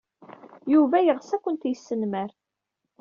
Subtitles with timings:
[0.73, 2.29] Yuba yeɣs ad kent-yesnemmer.